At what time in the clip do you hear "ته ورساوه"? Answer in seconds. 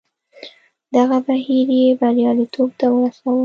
2.79-3.39